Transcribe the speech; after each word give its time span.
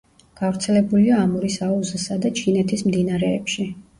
გავრცელებულია 0.39 1.19
ამურის 1.25 1.59
აუზსა 1.67 2.17
და 2.25 2.31
ჩინეთის 2.39 2.85
მდინარეებში. 2.89 3.67